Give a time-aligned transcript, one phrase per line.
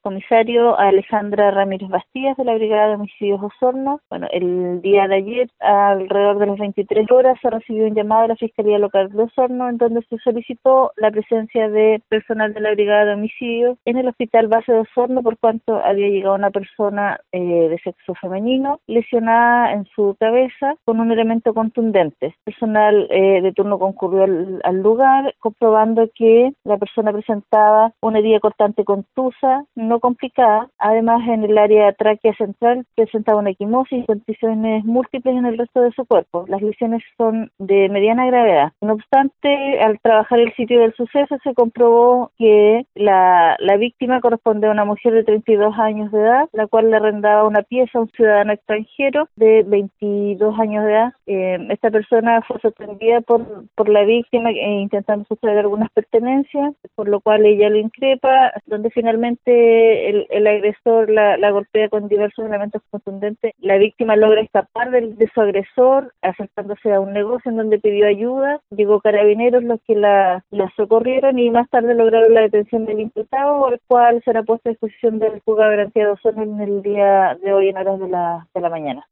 [0.00, 4.00] comisario Alejandra Ramírez Bastías de la Brigada de Homicidios Osorno.
[4.08, 8.28] Bueno, el día de ayer, alrededor de las 23 horas, se recibió un llamado a
[8.28, 12.72] la Fiscalía Local de Osorno en donde se solicitó la presencia de personal de la
[12.72, 17.20] Brigada de Homicidios en el Hospital Base de Osorno por cuanto había llegado una persona
[17.32, 22.34] eh, de sexo femenino lesionada en su cabeza con un elemento contundente.
[22.44, 28.40] Personal eh, de turno concurrió al, al lugar comprobando que la persona presentaba una herida
[28.40, 29.64] cortante contusa,
[29.98, 30.68] complicada.
[30.78, 35.80] Además, en el área tráquea central presentaba una equimosis y condiciones múltiples en el resto
[35.80, 36.44] de su cuerpo.
[36.48, 38.72] Las lesiones son de mediana gravedad.
[38.80, 44.68] No obstante, al trabajar el sitio del suceso se comprobó que la, la víctima corresponde
[44.68, 48.02] a una mujer de 32 años de edad, la cual le arrendaba una pieza a
[48.02, 51.12] un ciudadano extranjero de 22 años de edad.
[51.26, 57.08] Eh, esta persona fue sorprendida por, por la víctima e intentando sustraer algunas pertenencias, por
[57.08, 62.46] lo cual ella lo increpa, donde finalmente el, el agresor la, la, golpea con diversos
[62.46, 63.54] elementos contundentes.
[63.58, 68.06] La víctima logra escapar de, de su agresor, acercándose a un negocio en donde pidió
[68.06, 68.60] ayuda.
[68.70, 73.68] Llegó carabineros los que la, la socorrieron y más tarde lograron la detención del imputado,
[73.72, 77.52] el cual será puesto a disposición del juzgado de garantía de en el día de
[77.52, 79.06] hoy en horas de la, de la mañana.